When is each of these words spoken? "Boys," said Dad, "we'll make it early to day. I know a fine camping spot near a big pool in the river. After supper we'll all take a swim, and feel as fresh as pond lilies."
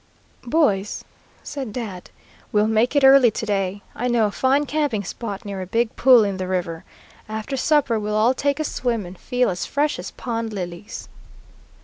"Boys," 0.47 1.03
said 1.43 1.71
Dad, 1.71 2.09
"we'll 2.51 2.65
make 2.65 2.95
it 2.95 3.03
early 3.03 3.29
to 3.29 3.45
day. 3.45 3.83
I 3.93 4.07
know 4.07 4.25
a 4.25 4.31
fine 4.31 4.65
camping 4.65 5.03
spot 5.03 5.45
near 5.45 5.61
a 5.61 5.67
big 5.67 5.95
pool 5.95 6.23
in 6.23 6.37
the 6.37 6.47
river. 6.47 6.83
After 7.29 7.55
supper 7.55 7.99
we'll 7.99 8.15
all 8.17 8.33
take 8.33 8.59
a 8.59 8.63
swim, 8.63 9.05
and 9.05 9.15
feel 9.15 9.47
as 9.51 9.67
fresh 9.67 9.99
as 9.99 10.09
pond 10.09 10.53
lilies." 10.53 11.07